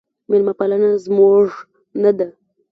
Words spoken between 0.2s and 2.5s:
میلمه پاله زموږ نه ده